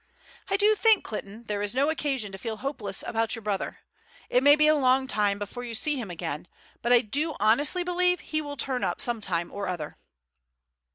I 0.49 0.57
do 0.57 0.73
think, 0.73 1.03
Clinton, 1.03 1.43
there 1.43 1.61
is 1.61 1.75
no 1.75 1.91
occasion 1.91 2.31
to 2.31 2.39
feel 2.39 2.57
hopeless 2.65 3.03
about 3.05 3.35
your 3.35 3.43
brother. 3.43 3.81
It 4.31 4.41
may 4.41 4.55
be 4.55 4.65
a 4.65 4.73
long 4.73 5.05
time 5.07 5.37
before 5.37 5.63
you 5.63 5.75
see 5.75 5.95
him 5.97 6.09
again, 6.09 6.47
but 6.81 6.91
I 6.91 7.01
do 7.01 7.35
honestly 7.39 7.83
believe 7.83 8.21
he 8.21 8.41
will 8.41 8.57
turn 8.57 8.83
up 8.83 8.99
some 8.99 9.21
time 9.21 9.51
or 9.51 9.67
other." 9.67 9.97